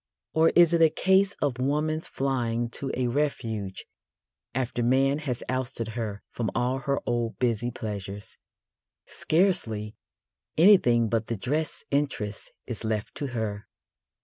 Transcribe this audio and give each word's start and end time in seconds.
Or 0.33 0.49
is 0.55 0.73
it 0.73 0.81
a 0.81 0.89
case 0.89 1.35
of 1.43 1.59
woman's 1.59 2.07
flying 2.07 2.69
to 2.71 2.89
a 2.95 3.05
refuge 3.05 3.85
after 4.55 4.81
man 4.81 5.19
has 5.19 5.43
ousted 5.47 5.89
her 5.89 6.23
from 6.31 6.49
all 6.55 6.79
her 6.79 6.99
old 7.05 7.37
busy 7.37 7.69
pleasures? 7.69 8.35
Scarcely 9.05 9.95
anything 10.57 11.07
but 11.07 11.27
the 11.27 11.37
dress 11.37 11.83
interest 11.91 12.51
is 12.65 12.83
left 12.83 13.13
to 13.13 13.27
her. 13.27 13.67